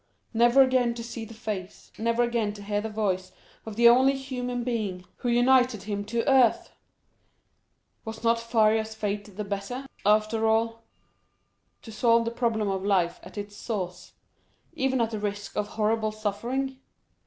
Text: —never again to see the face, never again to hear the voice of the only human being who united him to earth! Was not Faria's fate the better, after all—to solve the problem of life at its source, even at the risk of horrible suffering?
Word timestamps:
—never 0.33 0.63
again 0.63 0.95
to 0.95 1.03
see 1.03 1.25
the 1.25 1.33
face, 1.35 1.91
never 1.99 2.23
again 2.23 2.51
to 2.53 2.63
hear 2.63 2.81
the 2.81 2.89
voice 2.89 3.31
of 3.67 3.75
the 3.75 3.87
only 3.87 4.13
human 4.17 4.63
being 4.63 5.05
who 5.17 5.29
united 5.29 5.83
him 5.83 6.03
to 6.03 6.27
earth! 6.27 6.71
Was 8.03 8.23
not 8.23 8.39
Faria's 8.39 8.95
fate 8.95 9.37
the 9.37 9.43
better, 9.43 9.85
after 10.03 10.47
all—to 10.47 11.91
solve 11.91 12.25
the 12.25 12.31
problem 12.31 12.67
of 12.67 12.83
life 12.83 13.19
at 13.21 13.37
its 13.37 13.55
source, 13.55 14.13
even 14.73 14.99
at 14.99 15.11
the 15.11 15.19
risk 15.19 15.55
of 15.55 15.67
horrible 15.67 16.11
suffering? 16.11 16.79